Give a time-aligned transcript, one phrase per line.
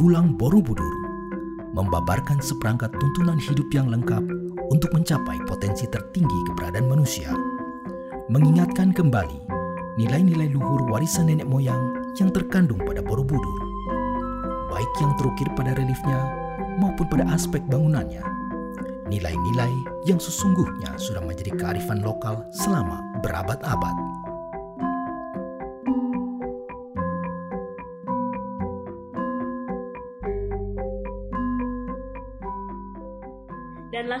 [0.00, 0.96] Piulang Borobudur
[1.76, 4.24] membabarkan seperangkat tuntunan hidup yang lengkap
[4.72, 7.28] untuk mencapai potensi tertinggi keberadaan manusia,
[8.32, 9.44] mengingatkan kembali
[10.00, 13.60] nilai-nilai luhur warisan nenek moyang yang terkandung pada Borobudur,
[14.72, 16.32] baik yang terukir pada reliefnya
[16.80, 18.24] maupun pada aspek bangunannya.
[19.12, 19.72] Nilai-nilai
[20.08, 24.19] yang sesungguhnya sudah menjadi kearifan lokal selama berabad-abad.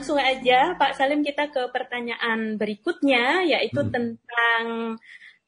[0.00, 3.92] Langsung aja Pak Salim kita ke pertanyaan berikutnya yaitu hmm.
[3.92, 4.96] tentang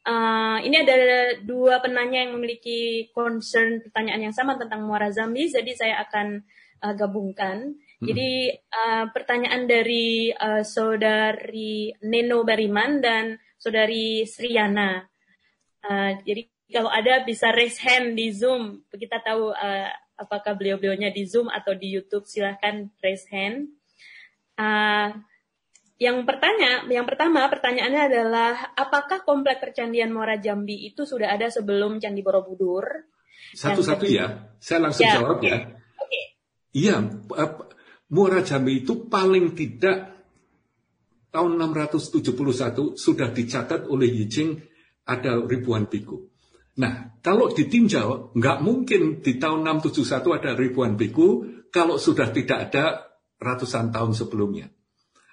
[0.05, 0.93] uh, ini ada
[1.41, 6.45] dua penanya yang memiliki concern pertanyaan yang sama tentang Muara Zambi jadi saya akan
[6.85, 7.81] uh, gabungkan.
[7.81, 8.05] Hmm.
[8.05, 15.01] Jadi uh, pertanyaan dari uh, saudari Neno Bariman dan saudari Sriana.
[15.81, 18.85] Uh, jadi kalau ada bisa raise hand di Zoom.
[18.93, 19.89] Kita tahu uh,
[20.21, 22.29] apakah beliau-beliaunya di Zoom atau di YouTube.
[22.29, 23.81] Silahkan raise hand.
[24.59, 25.09] Uh,
[26.03, 32.03] yang pertanya, yang pertama pertanyaannya adalah apakah komplek percandian Muara Jambi itu sudah ada sebelum
[32.03, 33.07] Candi Borobudur?
[33.55, 35.63] Satu-satu ya, saya langsung ya, jawab ya.
[36.03, 36.25] Okay.
[36.75, 36.97] Iya,
[38.11, 40.27] Muara Jambi itu paling tidak
[41.31, 44.59] tahun 671 sudah dicatat oleh Yijing
[45.07, 46.19] ada ribuan biku.
[46.83, 53.12] Nah, kalau ditinjau, nggak mungkin di tahun 671 ada ribuan biku kalau sudah tidak ada
[53.43, 54.71] ratusan tahun sebelumnya.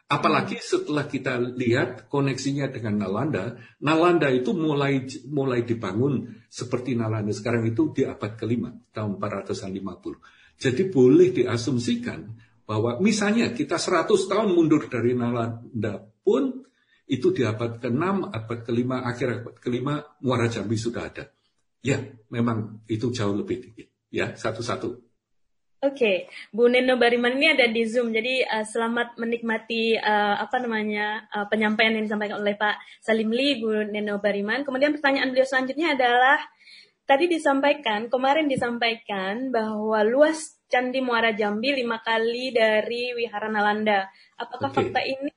[0.09, 7.69] Apalagi setelah kita lihat koneksinya dengan Nalanda, Nalanda itu mulai mulai dibangun seperti Nalanda sekarang
[7.69, 10.57] itu di abad kelima tahun 450.
[10.57, 12.25] Jadi boleh diasumsikan
[12.65, 16.65] bahwa misalnya kita 100 tahun mundur dari Nalanda pun
[17.09, 21.33] itu di abad ke-6, abad kelima, akhir abad kelima Muara Jambi sudah ada.
[21.81, 21.97] Ya,
[22.29, 23.89] memang itu jauh lebih tinggi.
[24.13, 25.08] Ya, satu-satu.
[25.79, 26.17] Oke, okay.
[26.51, 31.47] Bu Neno Bariman ini ada di Zoom, jadi uh, selamat menikmati uh, apa namanya uh,
[31.47, 34.67] penyampaian yang disampaikan oleh Pak Salim Lee, Bu Neno Bariman.
[34.67, 36.35] Kemudian pertanyaan beliau selanjutnya adalah
[37.07, 44.11] tadi disampaikan kemarin disampaikan bahwa luas Candi Muara Jambi lima kali dari Wihara Nalanda.
[44.35, 44.83] Apakah okay.
[44.83, 45.31] fakta ini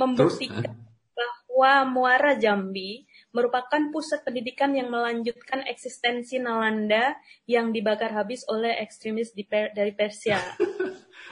[0.00, 3.04] membuktikan Terus, bahwa Muara Jambi
[3.34, 7.18] merupakan pusat pendidikan yang melanjutkan eksistensi Nalanda
[7.50, 10.38] yang dibakar habis oleh ekstremis per, dari Persia.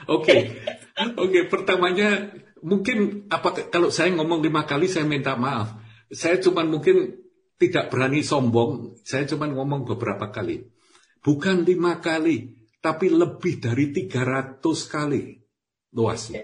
[0.03, 0.51] Oke,
[0.99, 1.15] oke.
[1.15, 1.43] Okay.
[1.47, 2.27] Pertamanya
[2.59, 5.79] mungkin apa kalau saya ngomong lima kali saya minta maaf.
[6.11, 7.23] Saya cuma mungkin
[7.55, 8.99] tidak berani sombong.
[9.07, 10.59] Saya cuma ngomong beberapa kali.
[11.23, 12.51] Bukan lima kali,
[12.83, 14.59] tapi lebih dari 300
[14.91, 15.39] kali
[15.95, 16.43] luasnya.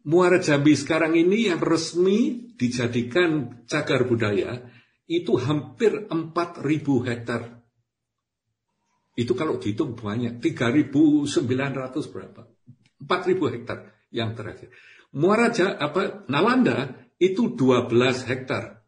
[0.00, 4.64] Muara Jambi sekarang ini yang resmi dijadikan cagar budaya
[5.04, 6.64] itu hampir 4.000
[7.04, 7.60] hektar.
[9.12, 11.28] Itu kalau dihitung banyak, 3.900
[12.16, 12.48] berapa?
[13.04, 13.78] 4.000 hektar
[14.08, 14.72] yang terakhir.
[15.12, 18.80] Muara apa Nalanda itu 12 hektar.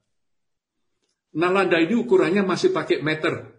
[1.37, 3.53] Nalanda ini ukurannya masih pakai meter.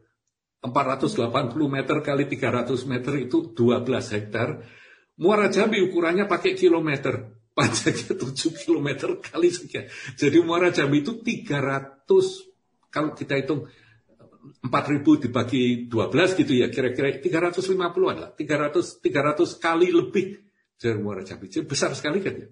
[0.64, 4.64] 480 meter kali 300 meter itu 12 hektar.
[5.22, 8.34] Muara Jambi ukurannya pakai kilometer panjangnya 7
[8.66, 8.90] km
[9.22, 9.86] kali sekian.
[10.18, 12.10] Jadi Muara Jambi itu 300,
[12.90, 13.70] kalau kita hitung
[14.60, 17.80] 4000 dibagi 12 gitu ya, kira-kira 350
[18.12, 20.26] adalah 300 300 kali lebih
[20.76, 21.48] dari Muara Jambi.
[21.48, 22.50] Jadi besar sekali kan ya.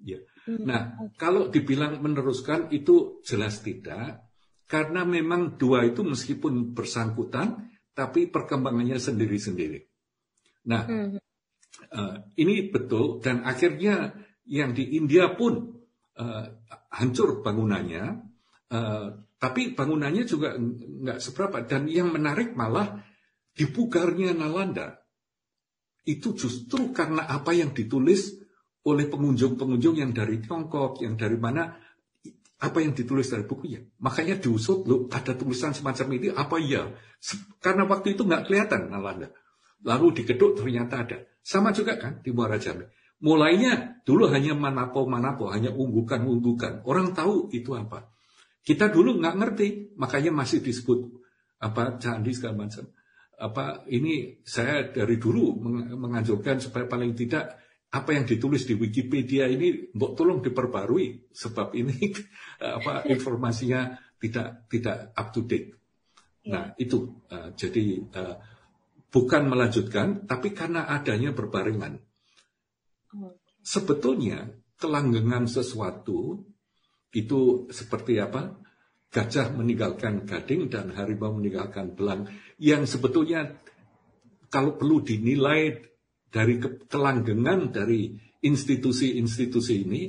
[0.00, 0.18] Ya.
[0.48, 0.82] Hmm, nah,
[1.20, 4.24] kalau dibilang meneruskan itu jelas tidak,
[4.64, 9.80] karena memang dua itu meskipun bersangkutan, tapi perkembangannya sendiri-sendiri.
[10.72, 11.29] Nah, hmm.
[11.90, 14.12] Uh, ini betul dan akhirnya
[14.46, 15.80] yang di India pun
[16.18, 16.44] uh,
[16.90, 18.04] hancur bangunannya,
[18.74, 19.06] uh,
[19.38, 21.62] tapi bangunannya juga nggak seberapa.
[21.64, 23.00] Dan yang menarik malah
[23.54, 25.00] dipugarnya Nalanda
[26.06, 28.40] itu justru karena apa yang ditulis
[28.88, 31.76] oleh pengunjung-pengunjung yang dari Tiongkok, yang dari mana,
[32.60, 33.84] apa yang ditulis dari bukunya.
[34.00, 36.88] Makanya diusut loh, ada tulisan semacam ini, apa ya?
[37.60, 39.28] Karena waktu itu nggak kelihatan Nalanda.
[39.84, 41.18] Lalu dikeduk ternyata ada.
[41.40, 42.84] Sama juga kan di Muara Jambi.
[43.20, 46.84] Mulainya dulu hanya manapo-manapo, hanya unggukan-unggukan.
[46.88, 48.08] Orang tahu itu apa.
[48.60, 49.66] Kita dulu nggak ngerti,
[49.96, 51.20] makanya masih disebut
[51.60, 52.88] apa candi segala macam.
[53.40, 55.56] Apa ini saya dari dulu
[55.96, 57.56] menganjurkan supaya paling tidak
[57.90, 62.14] apa yang ditulis di Wikipedia ini mbok tolong diperbarui sebab ini
[62.78, 65.72] apa informasinya tidak tidak up to date.
[66.48, 66.88] Nah, iya.
[66.88, 68.34] itu uh, jadi uh,
[69.10, 71.98] bukan melanjutkan, tapi karena adanya berbarengan.
[73.60, 74.48] Sebetulnya
[74.78, 76.46] kelanggengan sesuatu
[77.12, 78.56] itu seperti apa?
[79.10, 82.30] gajah meninggalkan gading dan harimau meninggalkan belang
[82.62, 83.58] yang sebetulnya
[84.46, 85.82] kalau perlu dinilai
[86.30, 90.02] dari kelanggengan dari institusi-institusi ini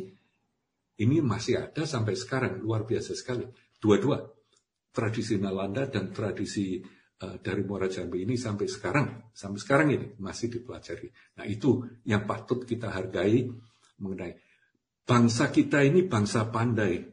[1.02, 3.50] ini masih ada sampai sekarang luar biasa sekali
[3.82, 4.22] dua-dua
[4.94, 6.78] tradisi Nalanda dan tradisi
[7.42, 12.66] dari Muara Jambi ini sampai sekarang sampai sekarang ini masih dipelajari nah itu yang patut
[12.66, 13.46] kita hargai
[14.02, 14.38] mengenai
[15.06, 17.06] bangsa kita ini bangsa pandai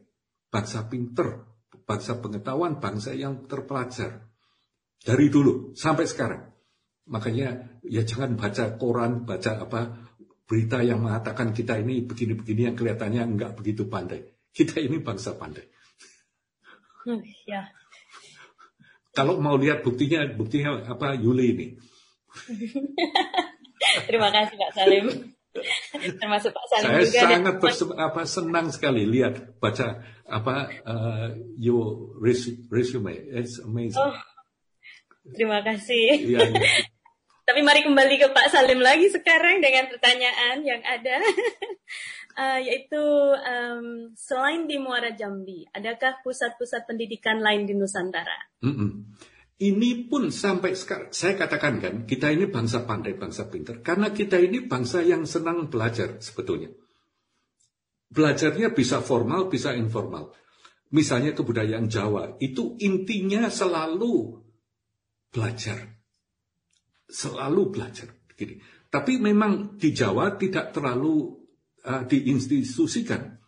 [0.49, 1.49] bangsa pinter
[1.89, 4.29] bangsa pengetahuan, bangsa yang terpelajar.
[5.01, 6.45] Dari dulu sampai sekarang.
[7.09, 9.81] Makanya ya jangan baca koran, baca apa
[10.45, 14.21] berita yang mengatakan kita ini begini-begini yang kelihatannya enggak begitu pandai.
[14.53, 15.65] Kita ini bangsa pandai.
[17.09, 17.65] Hmm, ya.
[19.13, 21.67] Kalau mau lihat buktinya, buktinya apa Yuli ini.
[24.07, 25.05] Terima kasih Pak Salim.
[26.21, 27.21] Termasuk Pak Salim Saya juga.
[27.25, 31.27] sangat berse- apa, senang sekali lihat baca apa uh,
[31.57, 32.13] your
[32.69, 33.17] resume.
[33.33, 33.97] It's amazing.
[33.97, 34.13] Oh,
[35.33, 36.21] terima kasih.
[36.21, 36.69] Iya, iya.
[37.49, 41.17] Tapi mari kembali ke Pak Salim lagi sekarang dengan pertanyaan yang ada,
[42.39, 43.03] uh, yaitu
[43.35, 48.55] um, selain di Muara Jambi, adakah pusat-pusat pendidikan lain di Nusantara?
[48.63, 49.11] Mm-mm.
[49.59, 53.83] Ini pun sampai sekarang, saya katakan kan, kita ini bangsa pandai, bangsa pinter.
[53.83, 56.71] Karena kita ini bangsa yang senang belajar sebetulnya.
[58.07, 60.31] Belajarnya bisa formal, bisa informal.
[60.95, 64.39] Misalnya kebudayaan Jawa, itu intinya selalu
[65.27, 65.99] belajar.
[67.03, 68.07] Selalu belajar.
[68.39, 68.55] Gini.
[68.87, 71.38] Tapi memang di Jawa tidak terlalu
[71.89, 73.41] uh, diinstitusikan.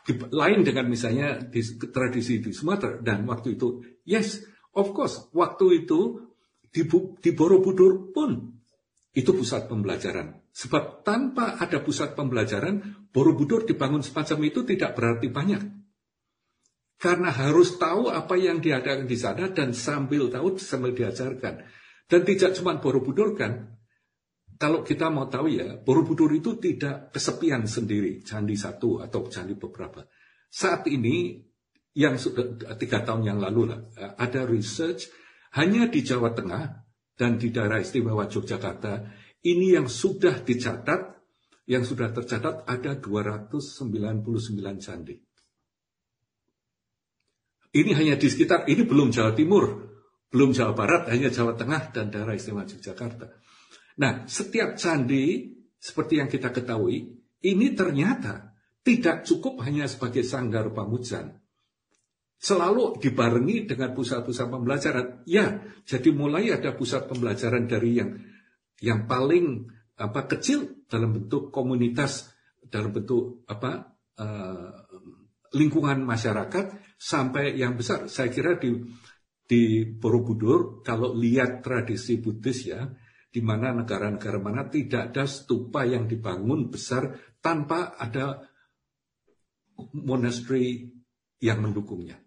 [0.00, 1.60] Di- lain dengan misalnya di
[1.92, 2.96] tradisi di Sumatera.
[3.04, 4.40] Dan waktu itu, yes,
[4.70, 6.30] Of course, waktu itu
[6.70, 6.86] di,
[7.18, 8.54] di Borobudur pun
[9.10, 10.38] itu pusat pembelajaran.
[10.54, 15.62] Sebab tanpa ada pusat pembelajaran, Borobudur dibangun semacam itu tidak berarti banyak.
[17.00, 21.66] Karena harus tahu apa yang diadakan di sana dan sambil tahu sambil diajarkan.
[22.06, 23.79] Dan tidak cuma Borobudur kan,
[24.60, 30.04] kalau kita mau tahu ya, Borobudur itu tidak kesepian sendiri, candi satu atau candi beberapa.
[30.52, 31.40] Saat ini
[31.96, 33.80] yang sudah tiga tahun yang lalu lah,
[34.20, 35.08] ada research
[35.56, 36.76] hanya di Jawa Tengah
[37.16, 39.08] dan di daerah istimewa Yogyakarta
[39.48, 41.08] ini yang sudah dicatat,
[41.64, 45.16] yang sudah tercatat ada 299 candi.
[47.70, 49.88] Ini hanya di sekitar, ini belum Jawa Timur,
[50.28, 53.40] belum Jawa Barat, hanya Jawa Tengah dan daerah istimewa Yogyakarta.
[54.00, 57.04] Nah, setiap candi seperti yang kita ketahui,
[57.44, 61.36] ini ternyata tidak cukup hanya sebagai sanggar pamujan,
[62.40, 65.06] selalu dibarengi dengan pusat-pusat pembelajaran.
[65.28, 68.16] Ya, jadi mulai ada pusat pembelajaran dari yang
[68.80, 69.68] yang paling
[70.00, 72.32] apa kecil dalam bentuk komunitas,
[72.64, 74.72] dalam bentuk apa uh,
[75.52, 78.08] lingkungan masyarakat sampai yang besar.
[78.08, 78.80] Saya kira di
[79.44, 82.88] di Borobudur kalau lihat tradisi Buddhis ya,
[83.30, 88.42] di mana negara-negara mana tidak ada stupa yang dibangun besar tanpa ada
[89.94, 90.90] monastery
[91.38, 92.18] yang mendukungnya.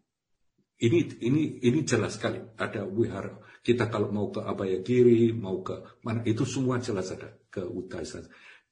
[0.84, 3.40] Ini ini ini jelas sekali ada wihara.
[3.64, 8.20] Kita kalau mau ke Abayagiri, mau ke mana itu semua jelas ada ke Utara.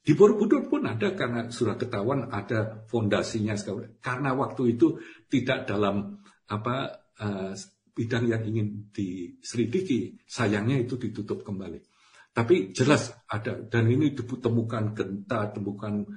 [0.01, 4.01] Di Borobudur pun ada karena sudah ketahuan ada fondasinya sekali.
[4.01, 4.98] Karena waktu itu
[5.30, 6.19] tidak dalam
[6.50, 7.54] apa uh,
[7.94, 11.91] bidang yang ingin diselidiki, sayangnya itu ditutup kembali.
[12.31, 16.07] Tapi jelas ada dan ini ditemukan genta, temukan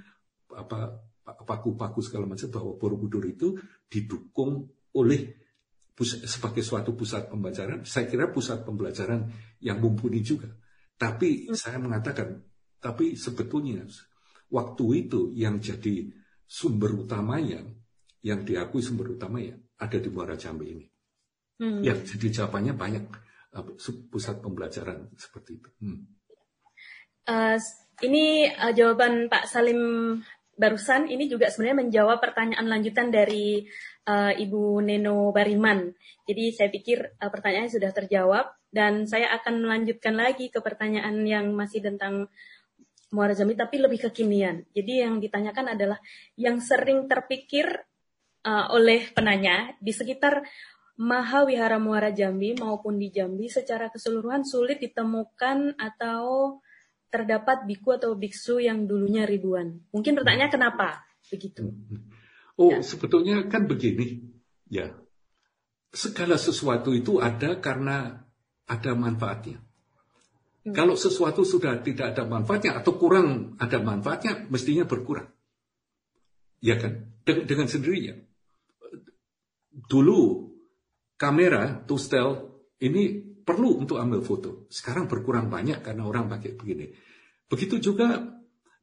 [0.54, 3.58] apa paku-paku segala macam bahwa Borobudur itu
[3.90, 5.44] didukung oleh
[6.02, 9.30] sebagai suatu pusat pembelajaran, saya kira pusat pembelajaran
[9.62, 10.50] yang mumpuni juga.
[10.94, 12.42] Tapi saya mengatakan,
[12.82, 13.86] tapi sebetulnya
[14.50, 16.10] waktu itu yang jadi
[16.46, 17.62] sumber utamanya,
[18.26, 20.86] yang diakui sumber utamanya ada di Muara Jambi ini.
[21.62, 21.82] Hmm.
[21.86, 23.04] Ya, jadi jawabannya banyak
[24.10, 25.68] pusat pembelajaran seperti itu.
[25.78, 26.00] Hmm.
[27.24, 27.56] Uh,
[28.02, 29.80] ini uh, jawaban Pak Salim
[30.54, 33.66] barusan ini juga sebenarnya menjawab pertanyaan lanjutan dari
[34.06, 35.90] uh, Ibu Neno Bariman.
[36.26, 41.54] Jadi saya pikir uh, pertanyaannya sudah terjawab dan saya akan melanjutkan lagi ke pertanyaan yang
[41.54, 42.26] masih tentang
[43.14, 44.66] Muara Jambi tapi lebih kekinian.
[44.74, 46.02] Jadi yang ditanyakan adalah
[46.34, 47.70] yang sering terpikir
[48.42, 50.42] uh, oleh penanya di sekitar
[50.94, 56.58] Maha Wihara Muara Jambi maupun di Jambi secara keseluruhan sulit ditemukan atau
[57.10, 59.82] terdapat biku atau biksu yang dulunya ribuan.
[59.90, 61.74] Mungkin pertanyaannya kenapa begitu?
[62.54, 62.86] Oh, ya.
[62.86, 64.22] sebetulnya kan begini,
[64.70, 64.94] ya.
[65.90, 68.22] Segala sesuatu itu ada karena
[68.66, 69.62] ada manfaatnya.
[70.62, 70.74] Hmm.
[70.74, 75.26] Kalau sesuatu sudah tidak ada manfaatnya atau kurang ada manfaatnya, mestinya berkurang.
[76.62, 77.10] Ya kan?
[77.26, 78.14] Dengan sendirinya.
[79.90, 80.53] dulu
[81.24, 84.68] kamera to still ini perlu untuk ambil foto.
[84.68, 86.92] Sekarang berkurang banyak karena orang pakai begini.
[87.48, 88.20] Begitu juga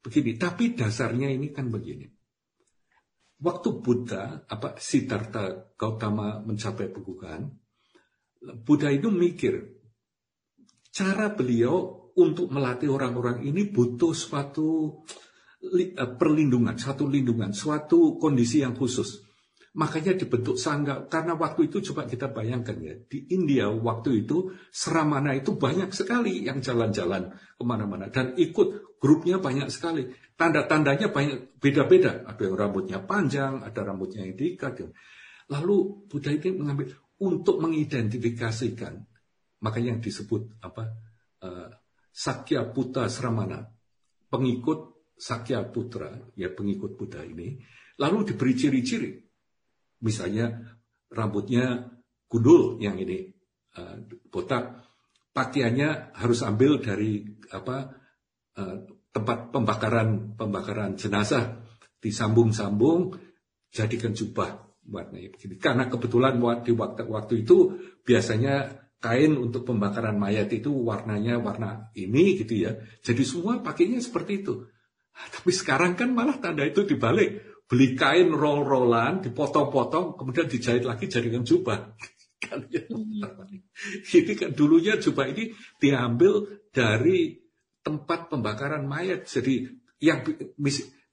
[0.02, 0.42] begini.
[0.42, 2.10] Tapi dasarnya ini kan begini.
[3.42, 7.50] Waktu Buddha, apa Siddhartha Gautama mencapai pegugan,
[8.42, 9.82] Buddha itu mikir
[10.94, 15.02] cara beliau untuk melatih orang-orang ini butuh suatu
[15.62, 19.31] eh, perlindungan, satu lindungan, suatu kondisi yang khusus.
[19.72, 21.08] Makanya dibentuk sangga.
[21.08, 22.92] Karena waktu itu coba kita bayangkan ya.
[23.08, 28.12] Di India waktu itu seramana itu banyak sekali yang jalan-jalan ke mana-mana.
[28.12, 30.12] Dan ikut grupnya banyak sekali.
[30.36, 32.28] Tanda-tandanya banyak beda-beda.
[32.28, 34.92] Ada yang rambutnya panjang, ada rambutnya yang diikat.
[35.48, 36.92] Lalu Buddha ini mengambil
[37.24, 38.94] untuk mengidentifikasikan.
[39.64, 40.84] Makanya yang disebut apa
[41.48, 41.70] uh,
[42.12, 43.64] Sakya Putra Sramana.
[44.28, 47.56] Pengikut Sakya Putra, ya pengikut Buddha ini.
[48.02, 49.31] Lalu diberi ciri-ciri
[50.02, 50.78] Misalnya
[51.14, 51.94] rambutnya
[52.26, 53.32] gundul yang ini
[53.78, 54.82] uh, botak,
[55.32, 57.22] pakaiannya harus ambil dari
[57.54, 57.94] apa
[58.58, 58.78] uh,
[59.12, 61.62] tempat pembakaran pembakaran jenazah,
[62.00, 63.14] disambung-sambung,
[63.70, 65.60] jadikan jubah warnanya begini.
[65.60, 72.38] Karena kebetulan di waktu waktu itu biasanya kain untuk pembakaran mayat itu warnanya warna ini
[72.38, 72.78] gitu ya.
[73.02, 74.66] Jadi semua pakainya seperti itu.
[75.12, 81.08] Nah, tapi sekarang kan malah tanda itu dibalik beli kain roll-rollan, dipotong-potong, kemudian dijahit lagi
[81.08, 81.96] jadikan jubah.
[82.44, 82.84] kan ya.
[84.12, 87.40] Ini kan dulunya jubah ini diambil dari
[87.80, 89.24] tempat pembakaran mayat.
[89.24, 89.72] Jadi
[90.04, 90.20] yang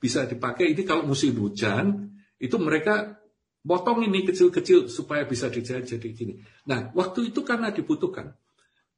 [0.03, 2.11] bisa dipakai ini kalau musim hujan,
[2.43, 3.23] itu mereka
[3.62, 6.43] potong ini kecil-kecil supaya bisa dijahit jadi gini.
[6.67, 8.35] Nah, waktu itu karena dibutuhkan.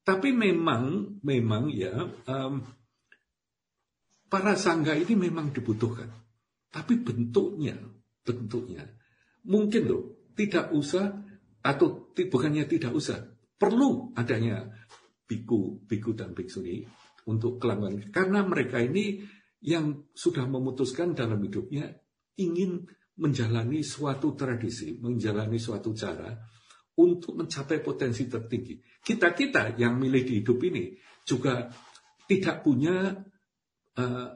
[0.01, 1.93] Tapi memang, memang ya,
[2.25, 2.65] um,
[4.33, 6.09] para sangga ini memang dibutuhkan.
[6.71, 7.75] Tapi bentuknya,
[8.23, 8.87] bentuknya
[9.47, 10.03] mungkin loh
[10.37, 11.13] tidak usah
[11.61, 13.21] atau bukannya tidak usah,
[13.57, 14.69] perlu adanya
[15.29, 16.85] biku, biku dan biksuni
[17.29, 19.21] untuk kelaman karena mereka ini
[19.61, 21.93] yang sudah memutuskan dalam hidupnya
[22.41, 22.89] ingin
[23.21, 26.33] menjalani suatu tradisi, menjalani suatu cara
[26.97, 28.81] untuk mencapai potensi tertinggi.
[29.05, 30.97] Kita-kita yang milih di hidup ini
[31.29, 31.69] juga
[32.25, 33.13] tidak punya
[34.01, 34.29] uh,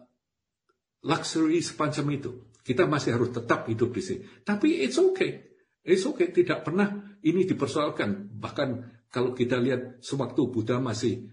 [1.05, 2.31] luxury semacam itu.
[2.65, 4.21] Kita masih harus tetap hidup di sini.
[4.41, 5.53] Tapi it's okay.
[5.85, 6.33] It's okay.
[6.33, 8.33] Tidak pernah ini dipersoalkan.
[8.41, 8.69] Bahkan
[9.13, 11.29] kalau kita lihat sewaktu Buddha masih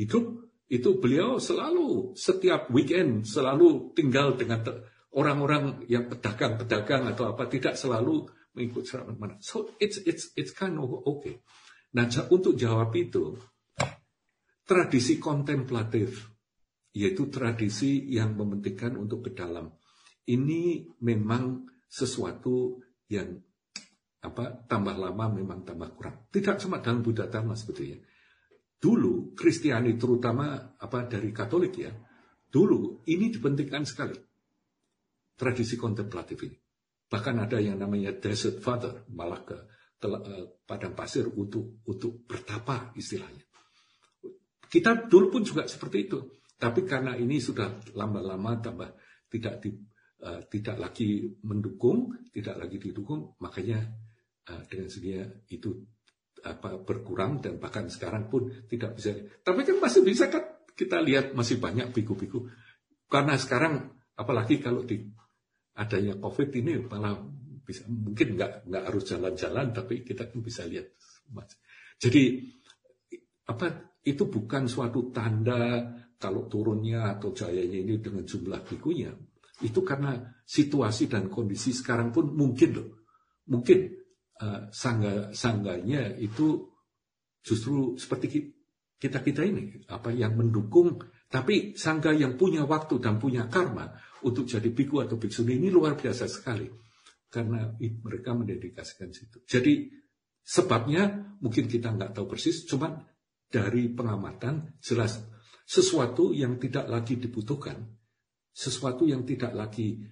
[0.00, 4.64] hidup, itu beliau selalu setiap weekend selalu tinggal dengan
[5.12, 8.24] orang-orang yang pedagang-pedagang atau apa tidak selalu
[8.56, 9.36] mengikut serangan mana.
[9.44, 11.44] So it's it's it's kind of okay.
[11.92, 13.36] Nah untuk jawab itu
[14.64, 16.31] tradisi kontemplatif
[16.92, 19.72] yaitu tradisi yang mementingkan untuk ke dalam.
[20.28, 23.36] Ini memang sesuatu yang
[24.22, 26.30] apa tambah lama memang tambah kurang.
[26.30, 27.98] Tidak cuma dalam Buddha Dharma sebetulnya.
[28.78, 31.90] Dulu Kristiani terutama apa dari Katolik ya,
[32.46, 34.14] dulu ini dipentingkan sekali
[35.34, 36.58] tradisi kontemplatif ini.
[37.10, 39.58] Bahkan ada yang namanya desert father, malah ke
[40.06, 43.42] uh, padang pasir untuk untuk bertapa istilahnya.
[44.70, 46.18] Kita dulu pun juga seperti itu.
[46.62, 48.94] Tapi karena ini sudah lama-lama tambah
[49.26, 49.74] tidak di,
[50.22, 53.82] uh, tidak lagi mendukung, tidak lagi didukung, makanya
[54.46, 55.74] uh, dengan sedia itu
[56.46, 59.10] apa berkurang dan bahkan sekarang pun tidak bisa.
[59.42, 62.46] Tapi kan masih bisa kan kita lihat masih banyak biku-biku.
[63.10, 65.02] Karena sekarang apalagi kalau di
[65.74, 67.18] adanya COVID ini malah
[67.62, 70.94] bisa mungkin nggak nggak harus jalan-jalan tapi kita kan bisa lihat.
[71.98, 72.22] Jadi
[73.50, 73.66] apa
[74.06, 75.90] itu bukan suatu tanda
[76.22, 79.10] kalau turunnya atau jayanya ini dengan jumlah bikunya,
[79.66, 82.88] itu karena situasi dan kondisi sekarang pun mungkin loh,
[83.50, 83.90] mungkin
[84.38, 86.70] uh, sangga sangganya itu
[87.42, 88.54] justru seperti
[89.02, 93.90] kita kita ini apa yang mendukung, tapi sangga yang punya waktu dan punya karma
[94.22, 96.70] untuk jadi biku atau biksu ini luar biasa sekali
[97.26, 99.42] karena mereka mendedikasikan situ.
[99.42, 99.90] Jadi
[100.46, 103.02] sebabnya mungkin kita nggak tahu persis, cuman
[103.50, 105.31] dari pengamatan jelas
[105.66, 107.78] sesuatu yang tidak lagi dibutuhkan,
[108.52, 110.02] sesuatu yang tidak lagi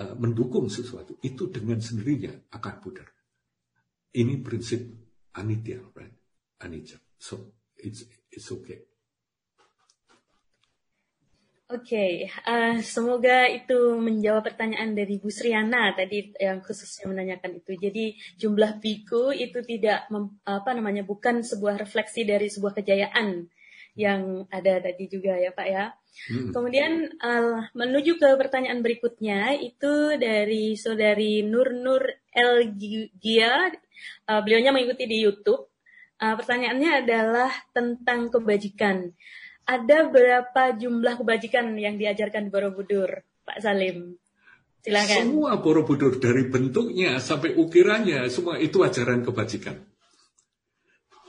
[0.00, 3.08] uh, mendukung sesuatu, itu dengan sendirinya akan pudar.
[4.10, 4.80] Ini prinsip
[5.38, 6.14] anitya, right?
[6.60, 6.98] Anicca.
[7.16, 8.90] So it's it's okay.
[11.70, 12.12] Oke, okay,
[12.50, 17.78] uh, eh, semoga itu menjawab pertanyaan dari Bu Sriana tadi yang khususnya menanyakan itu.
[17.78, 20.10] Jadi jumlah biku itu tidak
[20.42, 23.46] apa namanya bukan sebuah refleksi dari sebuah kejayaan
[23.98, 25.84] yang ada tadi juga ya Pak ya.
[26.30, 26.50] Hmm.
[26.50, 26.92] Kemudian
[27.22, 32.02] uh, menuju ke pertanyaan berikutnya itu dari saudari Nur Nur
[32.34, 32.74] El
[33.18, 33.70] Gia,
[34.26, 35.70] uh, beliaunya mengikuti di YouTube.
[36.20, 39.08] Uh, pertanyaannya adalah tentang kebajikan.
[39.64, 44.18] Ada berapa jumlah kebajikan yang diajarkan di Borobudur, Pak Salim?
[44.80, 45.16] Silakan.
[45.28, 49.89] Semua Borobudur dari bentuknya sampai ukirannya semua itu ajaran kebajikan.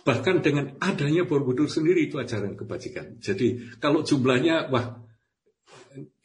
[0.02, 3.22] Bahkan dengan adanya Borobudur sendiri itu ajaran kebajikan.
[3.22, 4.98] Jadi kalau jumlahnya wah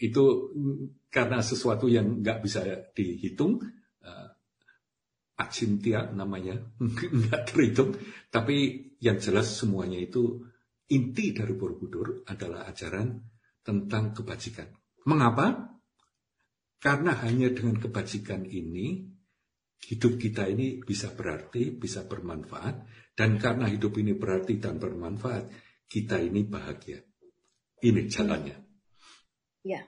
[0.00, 0.24] itu
[1.12, 2.64] karena sesuatu yang nggak bisa
[2.96, 3.60] dihitung,
[4.04, 4.28] uh,
[5.36, 6.56] Acintia namanya
[7.20, 7.92] nggak terhitung.
[8.32, 10.40] Tapi yang jelas semuanya itu
[10.88, 13.20] inti dari Borobudur adalah ajaran
[13.60, 14.70] tentang kebajikan.
[15.04, 15.74] Mengapa?
[16.76, 19.15] Karena hanya dengan kebajikan ini,
[19.84, 22.88] hidup kita ini bisa berarti, bisa bermanfaat.
[23.16, 25.48] Dan karena hidup ini berarti dan bermanfaat,
[25.88, 27.00] kita ini bahagia.
[27.80, 28.56] Ini jalannya.
[29.64, 29.82] Ya.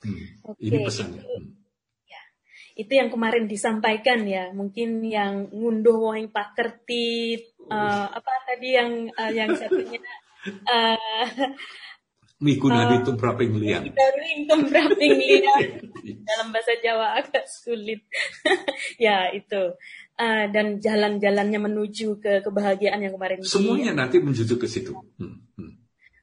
[0.00, 0.26] Hmm.
[0.50, 1.22] Oke, ini pesannya.
[1.22, 1.50] Itu, hmm.
[2.08, 2.22] ya.
[2.80, 4.50] itu yang kemarin disampaikan ya.
[4.54, 10.00] Mungkin yang ngunduh wong pakerti, uh, apa tadi yang uh, yang satunya
[10.66, 10.96] uh,
[12.40, 13.84] Migunani uh, tumraping liang.
[13.84, 15.68] Migunani tumraping liang.
[16.24, 18.00] Dalam bahasa Jawa agak sulit.
[18.96, 19.76] ya itu.
[20.16, 23.44] Uh, dan jalan-jalannya menuju ke kebahagiaan yang kemarin.
[23.44, 24.96] Semuanya nanti menuju ke situ.
[25.20, 25.44] Hmm.
[25.56, 25.80] Hmm.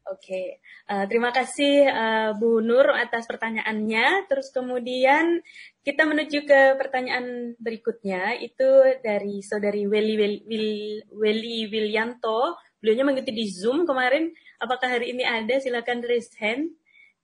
[0.08, 0.48] Oke, okay.
[0.88, 4.26] uh, terima kasih uh, Bu Nur atas pertanyaannya.
[4.26, 5.46] Terus kemudian
[5.86, 12.58] kita menuju ke pertanyaan berikutnya itu dari saudari Weli Weli, Weli Willianto.
[12.88, 15.62] Beliaunya mengikuti di Zoom kemarin Apakah hari ini ada?
[15.62, 16.74] Silakan raise hand.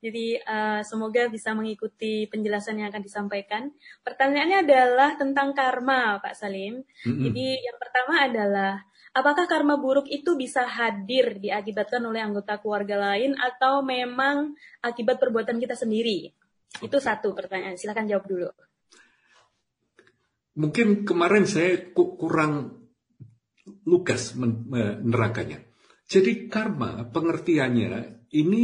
[0.03, 3.72] Jadi uh, semoga bisa mengikuti penjelasan yang akan disampaikan.
[4.03, 6.84] Pertanyaannya adalah tentang karma, Pak Salim.
[7.08, 7.24] Mm-hmm.
[7.24, 8.72] Jadi yang pertama adalah
[9.15, 14.53] apakah karma buruk itu bisa hadir diakibatkan oleh anggota keluarga lain atau memang
[14.84, 16.36] akibat perbuatan kita sendiri?
[16.84, 17.79] Itu satu pertanyaan.
[17.79, 18.50] Silakan jawab dulu.
[20.53, 22.82] Mungkin kemarin saya kurang
[23.88, 25.63] lugas menerangkannya.
[26.03, 28.63] Jadi karma pengertiannya ini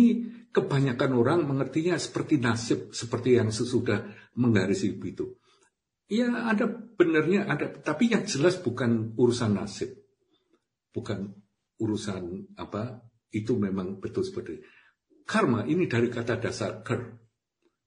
[0.52, 5.26] kebanyakan orang mengertinya seperti nasib, seperti yang sesudah menggaris hidup itu.
[6.10, 9.94] Ya ada benernya ada, tapi yang jelas bukan urusan nasib,
[10.90, 11.38] bukan
[11.80, 14.58] urusan apa itu memang betul seperti
[15.30, 17.06] karma ini dari kata dasar ker,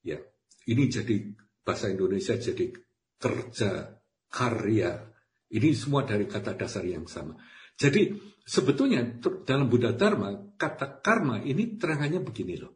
[0.06, 0.22] ya
[0.70, 1.34] ini jadi
[1.66, 2.70] bahasa Indonesia jadi
[3.18, 3.98] kerja
[4.30, 5.10] karya,
[5.52, 7.36] ini semua dari kata dasar yang sama.
[7.76, 9.04] Jadi sebetulnya
[9.44, 12.72] dalam Buddha Dharma, kata karma ini terangannya begini loh.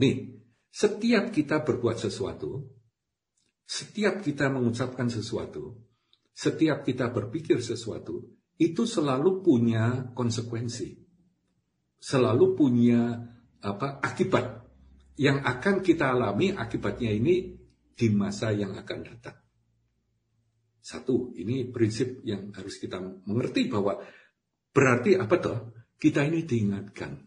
[0.00, 0.40] Nih,
[0.72, 2.64] setiap kita berbuat sesuatu,
[3.64, 5.84] setiap kita mengucapkan sesuatu,
[6.36, 8.24] setiap kita berpikir sesuatu,
[8.56, 10.96] itu selalu punya konsekuensi.
[11.96, 13.20] Selalu punya
[13.64, 14.64] apa akibat
[15.16, 17.56] yang akan kita alami akibatnya ini
[17.96, 19.45] di masa yang akan datang.
[20.86, 23.98] Satu, ini prinsip yang harus kita mengerti bahwa
[24.70, 25.58] berarti apa toh?
[25.98, 27.26] Kita ini diingatkan.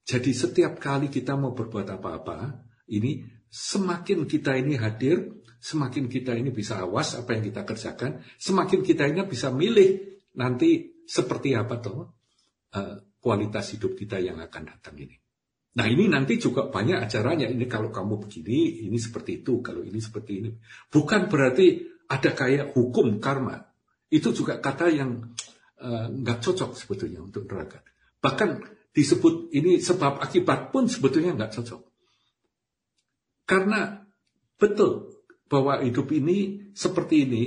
[0.00, 2.56] Jadi setiap kali kita mau berbuat apa-apa,
[2.88, 3.20] ini
[3.52, 9.04] semakin kita ini hadir, semakin kita ini bisa awas apa yang kita kerjakan, semakin kita
[9.04, 12.16] ini bisa milih nanti seperti apa toh
[12.80, 15.20] uh, kualitas hidup kita yang akan datang ini.
[15.76, 17.44] Nah ini nanti juga banyak acaranya.
[17.44, 19.60] Ini kalau kamu begini, ini seperti itu.
[19.60, 20.50] Kalau ini seperti ini.
[20.88, 23.66] Bukan berarti ada kayak hukum karma.
[24.06, 25.34] Itu juga kata yang
[25.82, 27.82] eh, nggak uh, cocok sebetulnya untuk neraka.
[28.22, 28.50] Bahkan
[28.94, 31.82] disebut ini sebab akibat pun sebetulnya nggak cocok.
[33.46, 34.02] Karena
[34.58, 37.44] betul bahwa hidup ini seperti ini.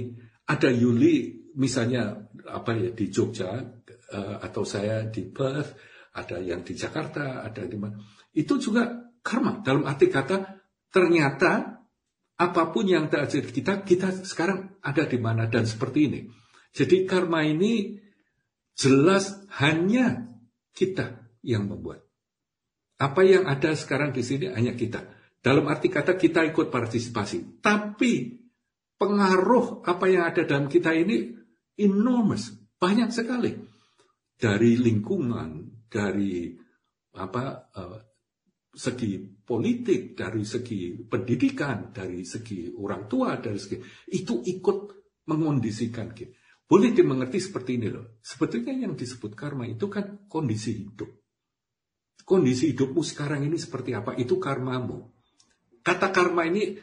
[0.49, 2.17] Ada Yuli misalnya
[2.49, 5.77] apa ya di Jogja uh, atau saya di Perth,
[6.17, 8.01] ada yang di Jakarta, ada di mana.
[8.33, 10.57] Itu juga karma dalam arti kata
[10.89, 11.78] ternyata
[12.39, 16.19] apa pun yang terjadi kita, kita sekarang ada di mana dan seperti ini.
[16.71, 17.99] Jadi karma ini
[18.79, 20.31] jelas hanya
[20.71, 22.07] kita yang membuat.
[22.95, 25.03] Apa yang ada sekarang di sini hanya kita.
[25.39, 27.59] Dalam arti kata kita ikut partisipasi.
[27.59, 28.39] Tapi
[28.95, 31.35] pengaruh apa yang ada dalam kita ini
[31.75, 33.55] enormous, banyak sekali.
[34.39, 36.55] Dari lingkungan, dari
[37.15, 38.08] apa uh,
[38.79, 43.75] segi politik, dari segi pendidikan, dari segi orang tua, dari segi
[44.15, 44.77] itu ikut
[45.27, 46.31] mengondisikan kita.
[46.63, 48.21] Boleh dimengerti seperti ini loh.
[48.23, 51.09] Sebetulnya yang disebut karma itu kan kondisi hidup.
[52.23, 54.13] Kondisi hidupmu sekarang ini seperti apa?
[54.13, 55.01] Itu karmamu.
[55.81, 56.77] Kata karma ini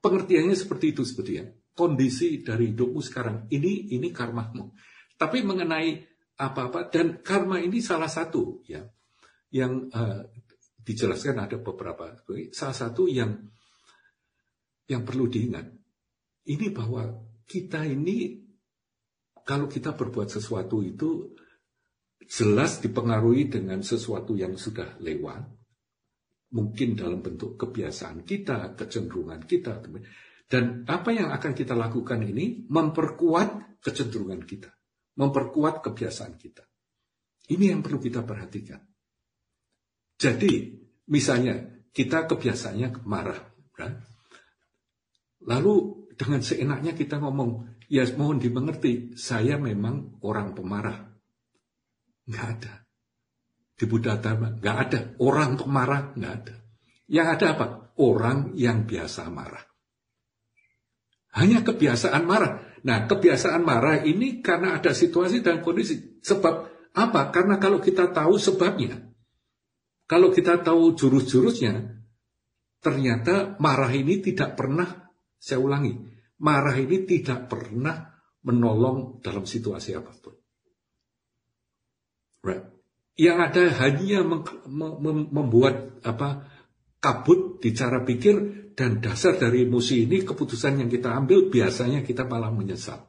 [0.00, 1.52] pengertiannya seperti itu sebetulnya.
[1.76, 4.72] Kondisi dari hidupmu sekarang ini ini karmamu.
[5.20, 6.00] Tapi mengenai
[6.40, 8.82] apa-apa dan karma ini salah satu ya
[9.54, 10.26] yang uh,
[10.84, 12.12] dijelaskan ada beberapa
[12.52, 13.32] salah satu yang
[14.84, 15.64] yang perlu diingat
[16.44, 17.08] ini bahwa
[17.48, 18.44] kita ini
[19.44, 21.32] kalau kita berbuat sesuatu itu
[22.24, 25.44] jelas dipengaruhi dengan sesuatu yang sudah lewat
[26.52, 29.80] mungkin dalam bentuk kebiasaan kita kecenderungan kita
[30.48, 34.74] dan apa yang akan kita lakukan ini memperkuat kecenderungan kita
[35.14, 36.64] memperkuat kebiasaan kita.
[37.44, 38.80] Ini yang perlu kita perhatikan.
[40.24, 40.72] Jadi,
[41.12, 43.44] misalnya kita kebiasaannya marah,
[43.76, 44.00] kan?
[45.44, 51.12] lalu dengan seenaknya kita ngomong, ya mohon dimengerti, saya memang orang pemarah.
[52.24, 52.74] Nggak ada.
[53.76, 55.00] Di Buddha Dharma, nggak ada.
[55.20, 56.56] Orang pemarah, nggak ada.
[57.04, 57.66] Yang ada apa?
[58.00, 59.60] Orang yang biasa marah.
[61.36, 62.64] Hanya kebiasaan marah.
[62.86, 66.22] Nah, kebiasaan marah ini karena ada situasi dan kondisi.
[66.22, 66.54] Sebab
[66.94, 67.34] apa?
[67.34, 69.13] Karena kalau kita tahu sebabnya,
[70.04, 72.04] kalau kita tahu jurus-jurusnya,
[72.84, 75.08] ternyata marah ini tidak pernah,
[75.40, 75.96] saya ulangi,
[76.44, 78.12] marah ini tidak pernah
[78.44, 80.36] menolong dalam situasi apa pun.
[82.44, 82.68] Right.
[83.16, 84.20] Yang ada hanya
[85.32, 86.44] membuat apa
[87.00, 88.36] kabut di cara pikir
[88.76, 93.00] dan dasar dari emosi ini keputusan yang kita ambil biasanya kita malah menyesal.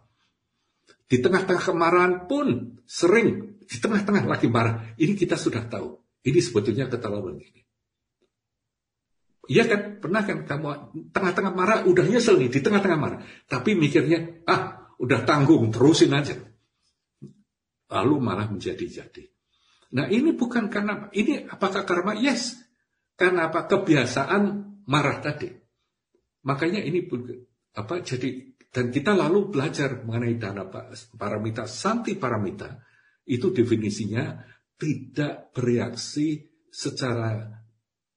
[1.09, 4.93] Di tengah-tengah kemarahan pun sering di tengah-tengah lagi marah.
[4.95, 6.04] Ini kita sudah tahu.
[6.25, 7.61] Ini sebetulnya keterlaluan ini.
[9.45, 10.67] Iya kan, pernah kan kamu
[11.13, 13.19] tengah-tengah marah, udah nyesel nih, di tengah-tengah marah.
[13.45, 16.33] Tapi mikirnya, ah, udah tanggung, terusin aja.
[17.93, 19.21] Lalu malah menjadi-jadi.
[19.93, 22.17] Nah ini bukan karena, ini apakah karma?
[22.17, 22.57] Yes.
[23.13, 23.69] Karena apa?
[23.69, 24.43] Kebiasaan
[24.89, 25.53] marah tadi.
[26.45, 27.25] Makanya ini pun
[27.75, 30.67] apa jadi dan kita lalu belajar mengenai dana
[31.15, 32.75] paramita santi paramita
[33.27, 34.35] itu definisinya
[34.75, 37.47] tidak bereaksi secara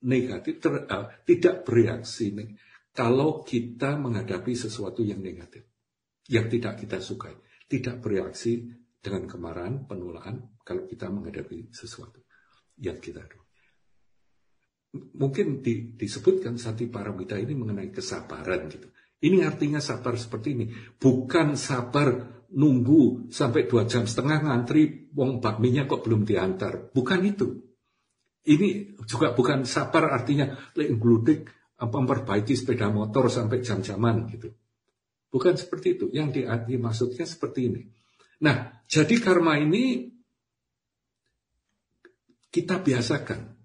[0.02, 2.34] negatif ter, uh, tidak bereaksi
[2.94, 5.66] kalau kita menghadapi sesuatu yang negatif
[6.30, 7.34] yang tidak kita sukai
[7.70, 8.66] tidak bereaksi
[8.98, 12.22] dengan kemarahan penolakan kalau kita menghadapi sesuatu
[12.78, 13.22] yang kita
[14.94, 18.88] mungkin di, disebutkan sati paramita ini mengenai kesabaran gitu.
[19.18, 25.84] Ini artinya sabar seperti ini, bukan sabar nunggu sampai dua jam setengah ngantri wong bakminya
[25.84, 27.48] kok belum diantar, bukan itu.
[28.48, 34.48] Ini juga bukan sabar artinya gludik memperbaiki sepeda motor sampai jam-jaman gitu.
[35.28, 36.06] Bukan seperti itu.
[36.08, 37.82] Yang diarti maksudnya seperti ini.
[38.40, 40.08] Nah, jadi karma ini
[42.48, 43.58] kita biasakan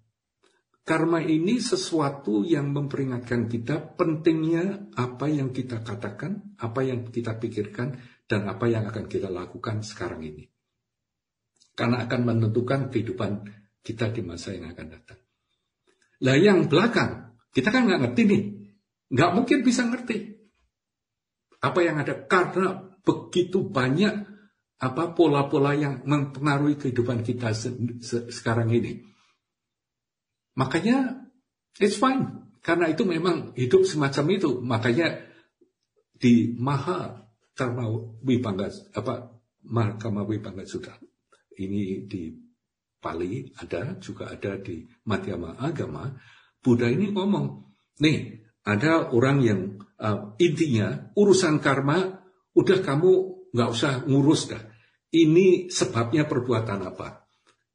[0.83, 7.95] Karma ini sesuatu yang memperingatkan kita pentingnya apa yang kita katakan, apa yang kita pikirkan,
[8.33, 10.49] dan apa yang akan kita lakukan sekarang ini.
[11.77, 13.45] Karena akan menentukan kehidupan
[13.85, 15.21] kita di masa yang akan datang.
[16.25, 18.43] Lah yang belakang, kita kan nggak ngerti nih.
[19.13, 20.33] Nggak mungkin bisa ngerti.
[21.61, 22.25] Apa yang ada.
[22.25, 22.73] Karena
[23.05, 24.33] begitu banyak
[24.81, 27.69] apa pola-pola yang mempengaruhi kehidupan kita se
[28.01, 29.05] se sekarang ini.
[30.57, 31.29] Makanya
[31.77, 32.49] it's fine.
[32.65, 34.57] Karena itu memang hidup semacam itu.
[34.57, 35.21] Makanya
[36.17, 37.22] di Maha
[37.53, 37.85] Karma
[38.25, 39.29] Wibangga apa
[39.63, 40.97] Mahakama Wibangga Sutra
[41.57, 42.33] ini di
[43.03, 46.07] Pali ada juga ada di Madhyama Agama.
[46.63, 47.45] Buddha ini ngomong
[47.99, 49.59] nih ada orang yang
[49.99, 52.23] uh, intinya urusan karma
[52.55, 53.11] udah kamu
[53.51, 54.63] nggak usah ngurus dah.
[55.13, 57.27] Ini sebabnya perbuatan apa?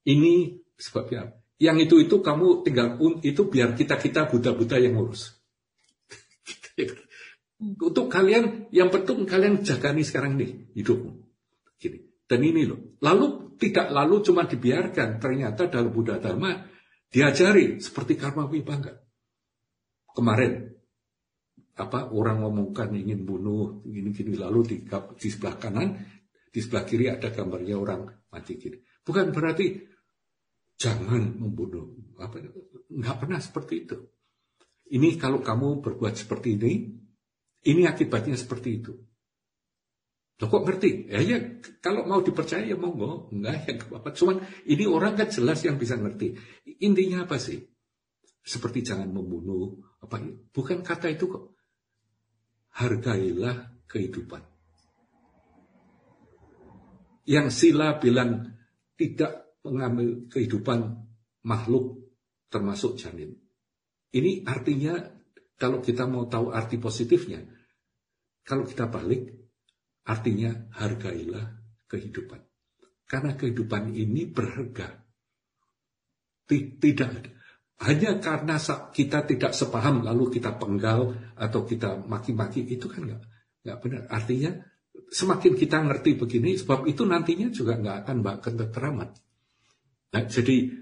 [0.08, 1.28] Ini sebabnya
[1.60, 5.36] yang itu itu kamu tinggal itu biar kita kita buta-buta yang ngurus.
[7.58, 11.10] Untuk kalian yang penting kalian jaga nih sekarang nih hidupmu.
[11.74, 11.98] Gini.
[12.28, 12.98] Dan ini loh.
[13.02, 15.18] Lalu tidak lalu cuma dibiarkan.
[15.18, 16.54] Ternyata dalam Buddha Dharma
[17.10, 18.94] diajari seperti karma wibangga.
[20.14, 20.70] Kemarin
[21.78, 24.76] apa orang ngomongkan ingin bunuh gini-gini lalu di,
[25.14, 25.94] di sebelah kanan
[26.50, 28.82] di sebelah kiri ada gambarnya orang mati gini.
[29.02, 29.78] Bukan berarti
[30.78, 31.94] jangan membunuh.
[32.18, 32.42] Apa,
[32.90, 33.96] nggak pernah seperti itu.
[34.88, 36.72] Ini kalau kamu berbuat seperti ini,
[37.66, 38.92] ini akibatnya seperti itu.
[40.38, 41.10] Loh kok ngerti?
[41.10, 41.38] Ya, ya
[41.82, 44.38] kalau mau dipercaya ya monggo, enggak ya apa Cuman
[44.70, 46.38] ini orang kan jelas yang bisa ngerti.
[46.78, 47.58] Intinya apa sih?
[48.38, 50.22] Seperti jangan membunuh, apa
[50.54, 51.58] bukan kata itu kok.
[52.78, 54.46] Hargailah kehidupan.
[57.26, 58.54] Yang sila bilang
[58.94, 61.02] tidak mengambil kehidupan
[61.42, 61.98] makhluk
[62.46, 63.34] termasuk janin.
[64.14, 65.17] Ini artinya
[65.58, 67.42] kalau kita mau tahu arti positifnya,
[68.46, 69.28] kalau kita balik,
[70.06, 71.58] artinya hargailah
[71.90, 72.40] kehidupan.
[73.04, 75.02] Karena kehidupan ini berharga.
[76.48, 77.10] Tidak
[77.78, 78.58] hanya karena
[78.90, 83.22] kita tidak sepaham lalu kita penggal atau kita maki-maki itu kan nggak
[83.62, 84.02] nggak benar.
[84.10, 84.50] Artinya
[85.14, 89.14] semakin kita ngerti begini, sebab itu nantinya juga nggak akan bahkan teramat.
[90.10, 90.74] Nah, jadi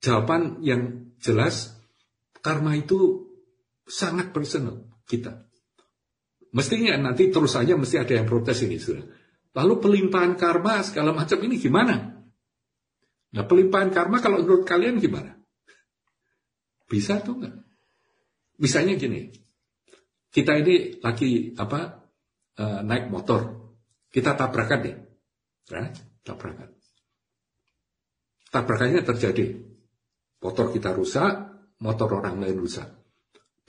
[0.00, 1.76] jawaban yang jelas
[2.40, 3.28] karma itu
[3.86, 5.46] sangat personal kita.
[6.52, 9.04] Mestinya nanti terus saja mesti ada yang protes ini sudah.
[9.52, 12.24] Lalu pelimpahan karma segala macam ini gimana?
[13.32, 15.36] Nah pelimpahan karma kalau menurut kalian gimana?
[16.88, 17.56] Bisa tuh nggak?
[18.60, 19.32] Misalnya gini,
[20.28, 22.04] kita ini lagi apa
[22.60, 23.72] uh, naik motor,
[24.12, 24.96] kita tabrakan deh,
[25.72, 25.88] ya,
[26.20, 26.68] tabrakan.
[28.52, 29.56] Tabrakannya terjadi,
[30.44, 31.32] motor kita rusak,
[31.80, 33.01] motor orang lain rusak.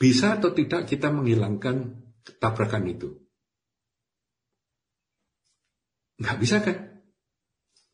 [0.03, 1.95] Bisa atau tidak kita menghilangkan
[2.35, 3.23] tabrakan itu?
[6.19, 6.99] Nggak bisa kan?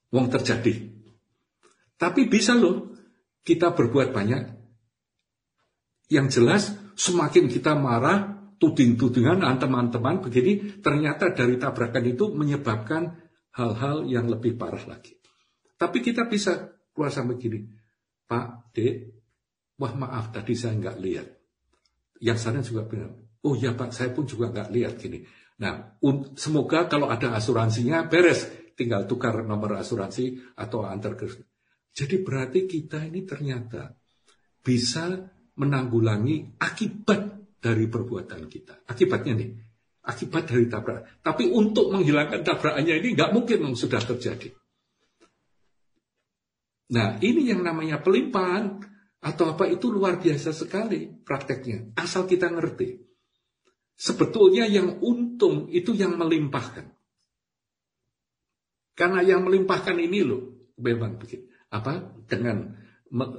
[0.09, 0.89] Wong terjadi.
[2.01, 2.97] Tapi bisa loh
[3.45, 4.41] kita berbuat banyak.
[6.09, 13.21] Yang jelas semakin kita marah, tuding-tudingan teman-teman begini, ternyata dari tabrakan itu menyebabkan
[13.53, 15.13] hal-hal yang lebih parah lagi.
[15.77, 17.69] Tapi kita bisa keluar sama gini,
[18.25, 18.95] Pak, Dek,
[19.77, 21.38] wah maaf tadi saya nggak lihat.
[22.19, 25.23] Yang sana juga bilang, Oh ya Pak, saya pun juga nggak lihat gini.
[25.63, 25.95] Nah,
[26.35, 31.27] semoga kalau ada asuransinya beres, tinggal tukar nomor asuransi atau antar ke.
[31.95, 33.91] Jadi berarti kita ini ternyata
[34.59, 35.19] bisa
[35.59, 37.21] menanggulangi akibat
[37.59, 38.87] dari perbuatan kita.
[38.87, 39.49] Akibatnya nih,
[40.07, 41.23] akibat dari tabrak.
[41.23, 44.51] Tapi untuk menghilangkan tabrakannya ini nggak mungkin sudah terjadi.
[46.89, 48.79] Nah, ini yang namanya pelimpahan
[49.19, 51.91] atau apa itu luar biasa sekali prakteknya.
[51.99, 53.03] Asal kita ngerti.
[53.99, 56.87] Sebetulnya yang untung itu yang melimpahkan.
[58.95, 61.51] Karena yang melimpahkan ini loh, memang begitu.
[61.67, 62.79] Apa dengan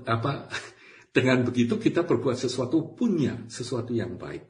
[0.04, 0.52] apa
[1.16, 4.44] dengan begitu kita berbuat sesuatu punya sesuatu yang baik.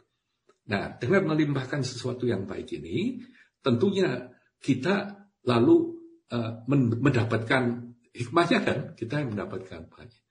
[0.71, 3.23] Nah, dengan melimpahkan sesuatu yang baik ini,
[3.59, 4.31] tentunya
[4.63, 5.99] kita lalu
[6.31, 10.23] uh, mendapatkan hikmahnya kan, kita yang mendapatkan banyak.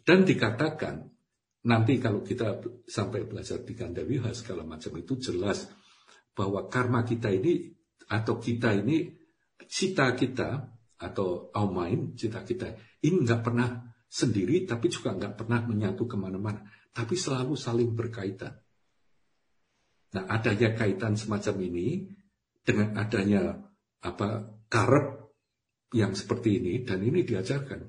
[0.00, 1.06] Dan dikatakan
[1.66, 5.68] nanti kalau kita sampai belajar di Gandawiha segala macam itu jelas
[6.32, 7.68] bahwa karma kita ini
[8.08, 9.12] atau kita ini
[9.68, 10.66] cita kita
[11.00, 13.68] atau aumain cita kita ini nggak pernah
[14.08, 18.56] sendiri tapi juga nggak pernah menyatu ke mana-mana tapi selalu saling berkaitan.
[20.10, 22.10] Nah adanya kaitan semacam ini
[22.66, 23.62] dengan adanya
[24.02, 25.30] apa karep
[25.94, 27.80] yang seperti ini dan ini diajarkan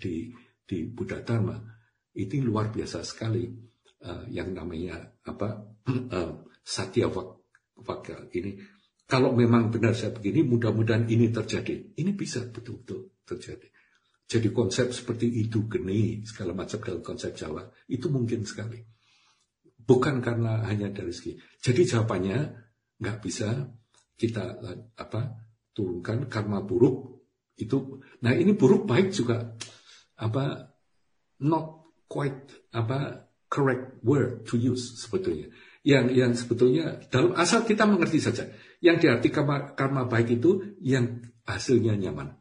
[0.00, 0.32] di
[0.70, 1.58] di Buddha Dharma
[2.14, 3.50] itu luar biasa sekali
[4.06, 8.54] uh, yang namanya apa uh, satya vaka ini.
[9.10, 11.98] Kalau memang benar saya begini, mudah-mudahan ini terjadi.
[11.98, 13.66] Ini bisa betul-betul terjadi.
[14.30, 18.78] Jadi konsep seperti itu geni segala macam dalam konsep Jawa itu mungkin sekali.
[19.74, 21.34] Bukan karena hanya dari segi.
[21.58, 22.38] Jadi jawabannya
[23.02, 23.66] nggak bisa
[24.14, 24.62] kita
[24.94, 25.20] apa
[25.74, 27.26] turunkan karma buruk
[27.58, 27.98] itu.
[28.22, 29.58] Nah ini buruk baik juga
[30.20, 30.76] apa
[31.40, 35.48] not quite apa correct word to use sebetulnya.
[35.80, 38.46] Yang yang sebetulnya dalam asal kita mengerti saja.
[38.80, 42.36] Yang diarti karma, karma baik itu yang hasilnya nyaman.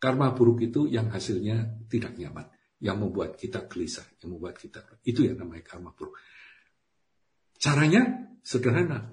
[0.00, 2.48] Karma buruk itu yang hasilnya tidak nyaman,
[2.80, 6.16] yang membuat kita gelisah, yang membuat kita itu yang namanya karma buruk.
[7.60, 9.12] Caranya sederhana.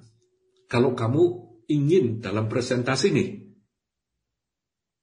[0.72, 1.24] Kalau kamu
[1.68, 3.30] ingin dalam presentasi nih,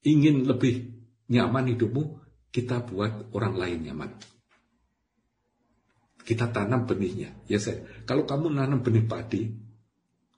[0.08, 0.92] ingin lebih
[1.28, 2.23] nyaman hidupmu,
[2.54, 4.10] kita buat orang lain nyaman
[6.24, 7.36] kita tanam benihnya.
[7.46, 9.52] Ya saya, kalau kamu nanam benih padi,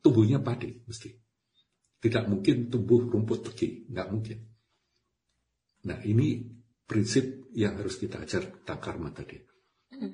[0.03, 1.15] tumbuhnya padi mesti.
[2.03, 4.39] Tidak mungkin tumbuh rumput pergi, nggak mungkin.
[5.87, 6.43] Nah ini
[6.85, 9.39] prinsip yang harus kita ajar tentang karma tadi.
[9.95, 10.13] Hmm.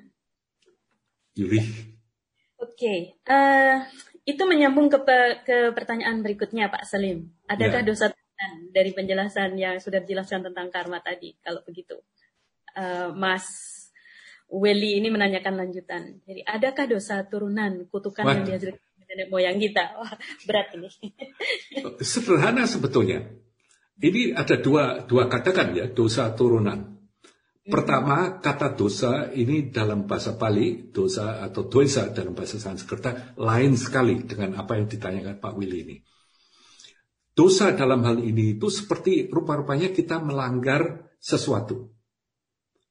[1.33, 1.59] Yuli.
[2.61, 2.99] Oke, okay.
[3.27, 3.75] uh, eh,
[4.23, 5.03] itu menyambung ke,
[5.43, 7.33] ke pertanyaan berikutnya Pak Salim.
[7.49, 7.87] Adakah ya.
[7.89, 8.05] dosa
[8.71, 11.35] dari penjelasan yang sudah dijelaskan tentang karma tadi?
[11.39, 11.99] Kalau begitu,
[12.77, 13.73] uh, Mas
[14.53, 16.21] Weli ini menanyakan lanjutan.
[16.29, 18.33] Jadi, adakah dosa turunan kutukan Wah.
[18.37, 19.97] yang dihasilkan nenek moyang kita?
[19.97, 20.13] Wah,
[20.45, 20.89] berat ini.
[22.05, 23.25] Sederhana sebetulnya.
[23.97, 26.93] Ini ada dua, dua katakan ya, dosa turunan.
[27.63, 34.19] Pertama, kata dosa ini dalam bahasa Pali, dosa atau dosa dalam bahasa Sanskerta lain sekali
[34.27, 35.95] dengan apa yang ditanyakan Pak Willy ini.
[37.33, 41.93] Dosa dalam hal ini itu seperti rupa-rupanya kita melanggar sesuatu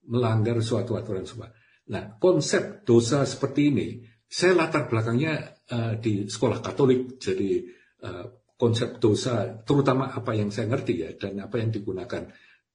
[0.07, 1.51] melanggar suatu aturan semua.
[1.93, 3.87] Nah, konsep dosa seperti ini,
[4.27, 7.63] saya latar belakangnya uh, di sekolah Katolik, jadi
[8.07, 8.27] uh,
[8.59, 12.31] konsep dosa, terutama apa yang saya ngerti ya, dan apa yang digunakan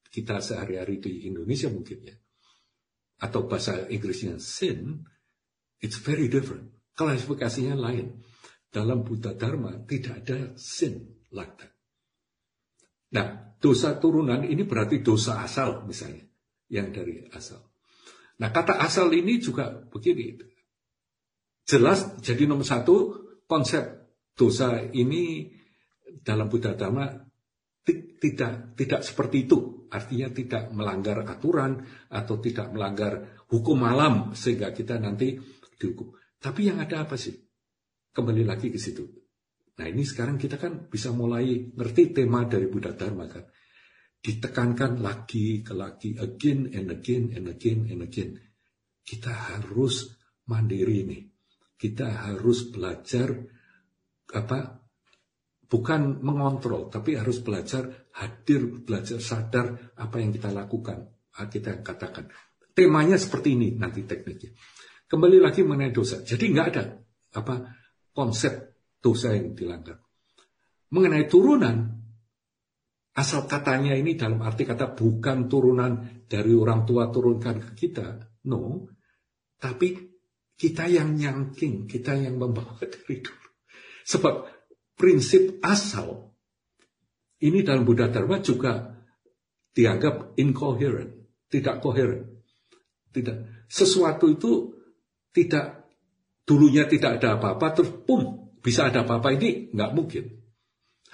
[0.07, 2.15] kita sehari-hari di Indonesia mungkin ya,
[3.23, 5.03] atau bahasa Inggrisnya sin,
[5.79, 6.75] it's very different.
[6.97, 8.23] Klasifikasinya lain.
[8.67, 11.65] Dalam Buddha Dharma tidak ada sin like.
[13.15, 16.27] Nah, dosa turunan ini berarti dosa asal misalnya,
[16.67, 17.63] yang dari asal.
[18.37, 20.37] Nah, kata asal ini juga begini.
[21.67, 22.95] Jelas jadi nomor satu
[23.49, 23.83] konsep
[24.37, 25.51] dosa ini
[26.23, 27.27] dalam Buddha Dhamma
[28.19, 29.87] tidak tidak seperti itu.
[29.87, 31.79] Artinya tidak melanggar aturan
[32.11, 35.39] atau tidak melanggar hukum alam sehingga kita nanti
[35.79, 36.11] dihukum.
[36.37, 37.33] Tapi yang ada apa sih?
[38.11, 39.26] Kembali lagi ke situ.
[39.77, 43.45] Nah ini sekarang kita kan bisa mulai ngerti tema dari Buddha Dharma kan.
[44.17, 48.33] Ditekankan lagi ke lagi, again and again and again and again.
[49.05, 50.09] Kita harus
[50.49, 51.23] mandiri nih.
[51.77, 53.37] Kita harus belajar
[54.33, 54.81] apa
[55.69, 61.05] bukan mengontrol, tapi harus belajar hadir, belajar sadar apa yang kita lakukan,
[61.37, 62.33] kita katakan.
[62.73, 64.57] Temanya seperti ini nanti tekniknya.
[65.05, 66.25] Kembali lagi mengenai dosa.
[66.25, 66.83] Jadi nggak ada
[67.37, 67.55] apa
[68.11, 68.66] konsep
[69.07, 70.03] dosa yang dilanggar.
[70.91, 71.95] Mengenai turunan,
[73.15, 78.19] asal katanya ini dalam arti kata bukan turunan dari orang tua turunkan ke kita,
[78.51, 78.91] no.
[79.55, 79.95] Tapi
[80.59, 83.47] kita yang nyangking, kita yang membawa dari dulu.
[84.03, 84.35] Sebab
[84.99, 86.35] prinsip asal
[87.39, 88.91] ini dalam Buddha Dharma juga
[89.71, 91.11] dianggap incoherent,
[91.47, 92.43] tidak koheren.
[93.07, 94.73] Tidak sesuatu itu
[95.35, 95.85] tidak
[96.47, 100.27] dulunya tidak ada apa-apa terus pum bisa ada apa-apa ini nggak mungkin.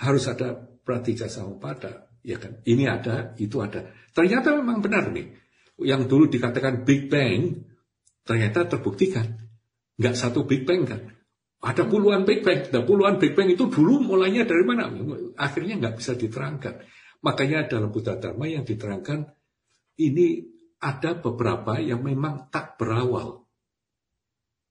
[0.01, 1.29] Harus ada pratija
[1.61, 2.65] pada ya kan.
[2.65, 3.93] Ini ada, itu ada.
[4.09, 5.37] Ternyata memang benar nih.
[5.85, 7.69] Yang dulu dikatakan Big Bang
[8.25, 9.37] ternyata terbuktikan
[10.01, 11.13] nggak satu Big Bang kan.
[11.61, 12.73] Ada puluhan Big Bang.
[12.73, 14.89] Nah, puluhan Big Bang itu dulu mulainya dari mana?
[15.37, 16.81] Akhirnya nggak bisa diterangkan.
[17.23, 19.31] Makanya dalam Buddha Dharma yang diterangkan,
[20.01, 20.43] ini
[20.83, 23.47] ada beberapa yang memang tak berawal.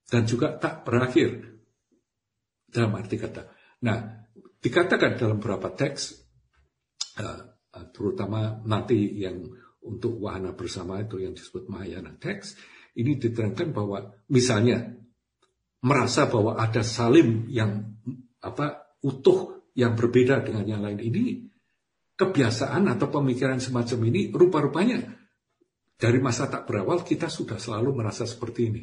[0.05, 1.52] Dan juga tak berakhir.
[2.73, 3.53] Dalam arti kata.
[3.85, 4.01] Nah,
[4.65, 6.17] dikatakan dalam beberapa teks,
[7.21, 7.41] uh,
[7.93, 9.45] terutama nanti yang
[9.85, 12.57] untuk wahana bersama itu yang disebut Mahayana teks,
[12.97, 14.89] ini diterangkan bahwa misalnya
[15.83, 17.93] merasa bahwa ada salim yang
[18.41, 21.25] apa utuh yang berbeda dengan yang lain ini
[22.15, 25.03] kebiasaan atau pemikiran semacam ini rupa-rupanya
[25.99, 28.83] dari masa tak berawal kita sudah selalu merasa seperti ini.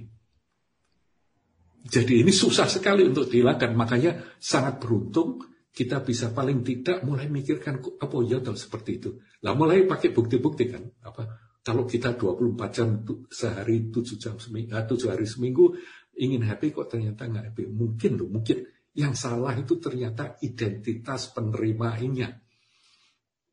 [1.79, 5.39] Jadi ini susah sekali untuk dihilangkan, makanya sangat beruntung
[5.71, 9.09] kita bisa paling tidak mulai mikirkan apa ya seperti itu.
[9.45, 12.89] Lah mulai pakai bukti-bukti kan, apa kalau kita 24 jam
[13.29, 15.75] sehari 7 jam seminggu, 7 eh, hari seminggu
[16.17, 17.63] ingin happy kok ternyata nggak happy.
[17.69, 18.65] Mungkin loh, mungkin.
[18.89, 22.35] Yang salah itu ternyata identitas penerimanya.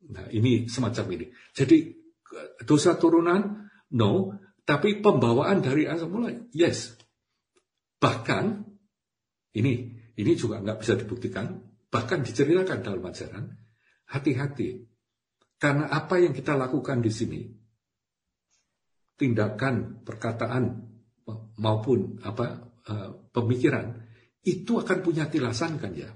[0.09, 1.25] Nah ini semacam ini.
[1.53, 1.93] Jadi
[2.65, 4.33] dosa turunan, no.
[4.67, 6.99] Tapi pembawaan dari asal mulai, yes.
[7.97, 8.45] Bahkan,
[9.57, 9.73] ini
[10.17, 11.57] ini juga nggak bisa dibuktikan,
[11.89, 13.45] bahkan diceritakan dalam ajaran,
[14.09, 14.85] hati-hati.
[15.57, 17.41] Karena apa yang kita lakukan di sini,
[19.17, 20.87] tindakan, perkataan,
[21.57, 24.05] maupun apa uh, pemikiran
[24.47, 26.07] itu akan punya tilasan kan ya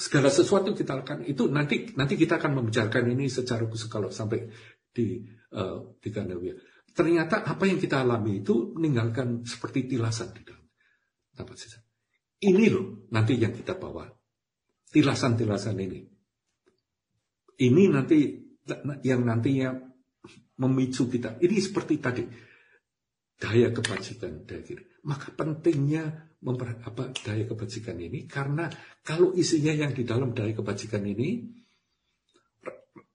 [0.00, 4.48] segala sesuatu kita akan itu nanti nanti kita akan membicarakan ini secara khusus kalau sampai
[4.90, 5.22] di
[5.54, 6.54] uh, di Gandawia.
[6.90, 10.66] Ternyata apa yang kita alami itu meninggalkan seperti tilasan di dalam
[11.34, 11.78] tempat sisa.
[12.40, 14.08] Ini loh nanti yang kita bawa
[14.90, 16.00] tilasan-tilasan ini.
[17.60, 18.18] Ini nanti
[19.04, 19.76] yang nantinya
[20.60, 21.36] memicu kita.
[21.40, 22.24] Ini seperti tadi
[23.40, 28.68] daya kebajikan daya Maka pentingnya memper, apa, daya kebajikan ini karena
[29.04, 31.59] kalau isinya yang di dalam daya kebajikan ini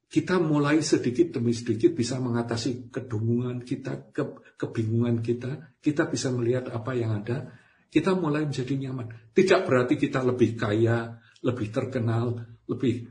[0.06, 6.70] kita mulai sedikit demi sedikit bisa mengatasi kedungungan kita, ke, kebingungan kita, kita bisa melihat
[6.72, 7.52] apa yang ada,
[7.90, 9.12] kita mulai menjadi nyaman.
[9.34, 13.10] Tidak berarti kita lebih kaya, lebih terkenal, lebih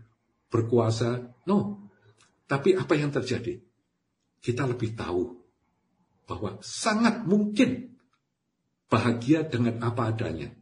[0.48, 1.24] berkuasa.
[1.50, 1.90] No.
[2.44, 3.59] Tapi apa yang terjadi?
[4.38, 5.22] Kita lebih tahu
[6.28, 7.96] bahwa sangat mungkin
[8.88, 10.52] bahagia dengan apa adanya.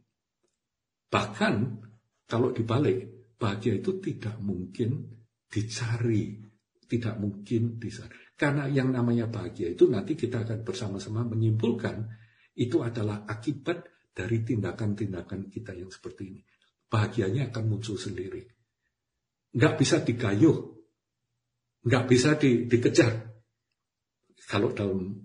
[1.11, 1.55] Bahkan
[2.31, 5.22] kalau dibalik, bahagia itu tidak mungkin
[5.53, 6.41] dicari,
[6.89, 8.33] tidak mungkin dicari.
[8.33, 12.09] Karena yang namanya bahagia itu nanti kita akan bersama-sama menyimpulkan
[12.57, 16.41] itu adalah akibat dari tindakan-tindakan kita yang seperti ini.
[16.89, 18.45] Bahagianya akan muncul sendiri.
[19.53, 20.59] Nggak bisa digayuh.
[21.85, 23.31] Nggak bisa di, dikejar.
[24.49, 25.17] Kalau dalam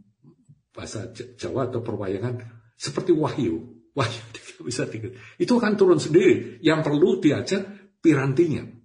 [0.71, 2.37] bahasa Jawa atau perwayangan
[2.77, 3.59] seperti wahyu.
[3.97, 5.09] Wah, tidak bisa tiga.
[5.35, 6.61] Itu akan turun sendiri.
[6.61, 7.63] Yang perlu diajak
[7.99, 8.76] pirantinya.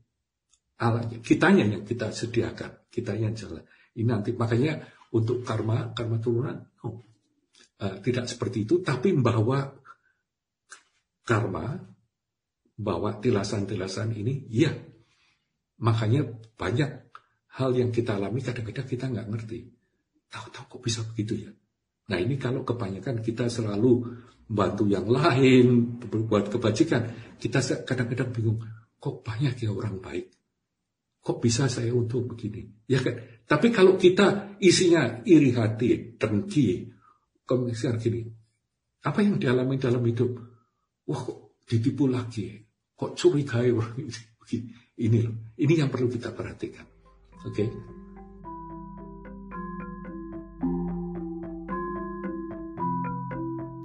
[0.83, 1.23] Alatnya.
[1.23, 2.91] Kitanya yang kita sediakan.
[2.91, 3.63] Kita yang jalan.
[3.95, 4.83] Ini nanti makanya
[5.15, 6.97] untuk karma, karma turunan, oh,
[7.85, 9.69] uh, tidak seperti itu, tapi membawa
[11.23, 11.77] karma,
[12.75, 14.73] bawa tilasan-tilasan ini, ya.
[15.85, 16.27] Makanya
[16.57, 16.91] banyak
[17.61, 19.59] hal yang kita alami kadang-kadang kita nggak ngerti.
[20.33, 21.53] Tahu-tahu kok bisa begitu ya.
[22.09, 24.09] Nah ini kalau kebanyakan kita selalu
[24.49, 28.59] bantu yang lain, buat kebajikan, kita kadang-kadang bingung,
[28.97, 30.33] kok banyak ya orang baik.
[31.23, 32.67] Kok bisa saya untuk begini?
[32.91, 33.15] Ya kan?
[33.47, 36.91] Tapi kalau kita isinya iri hati, dengki,
[37.47, 38.27] komunikasi gini,
[39.07, 40.35] apa yang dialami dalam hidup?
[41.07, 42.59] Wah, kok ditipu lagi?
[42.99, 44.15] Kok curiga orang ini?
[44.99, 46.85] Ini loh, ini yang perlu kita perhatikan.
[47.47, 47.55] Oke?
[47.55, 47.69] Okay?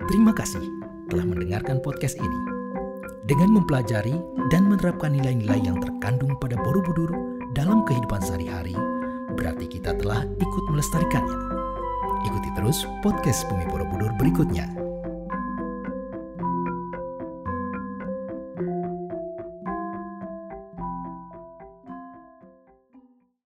[0.09, 0.65] Terima kasih
[1.07, 2.56] telah mendengarkan podcast ini.
[3.27, 4.15] Dengan mempelajari
[4.47, 7.11] dan menerapkan nilai-nilai yang terkandung pada Borobudur
[7.51, 8.71] dalam kehidupan sehari-hari,
[9.35, 11.35] berarti kita telah ikut melestarikannya.
[12.23, 14.86] Ikuti terus podcast Bumi Borobudur berikutnya